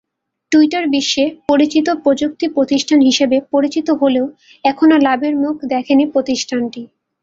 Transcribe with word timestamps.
Twitter 0.51 0.85
বিশ্বে 0.87 1.23
পরিচিত 1.47 1.87
প্রযুক্তিপ্রতিষ্ঠান 2.03 2.99
হিসেবে 3.01 3.37
পরিচিত 3.53 3.87
হলেও 4.01 4.25
এখনো 4.65 4.95
লাভের 5.05 5.33
মুখ 5.43 5.55
দেখেনি 5.73 6.05
প্রতিষ্ঠানটি। 6.13 6.81